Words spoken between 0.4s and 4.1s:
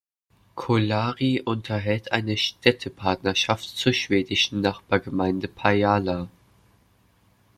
Kolari unterhält eine Städtepartnerschaft zur